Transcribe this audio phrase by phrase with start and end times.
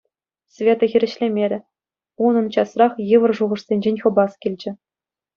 [0.53, 1.59] Света хирӗҫлемерӗ.
[2.29, 4.71] Унӑн часрах йывӑр шухӑшсенчен хӑпас килчӗ.